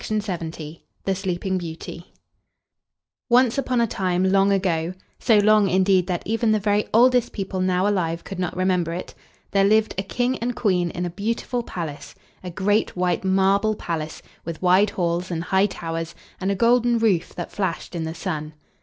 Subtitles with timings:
[0.01, 0.79] THE
[1.13, 2.07] SLEEPING BEAUTY
[3.29, 7.59] Once upon a time long ago so long, indeed, that even the very oldest people
[7.61, 9.13] now alive could not remember it
[9.51, 14.23] there lived a King and Queen in a beautiful palace, a great white marble palace,
[14.43, 18.53] with wide halls and high towers, and a golden roof that flashed in the sun.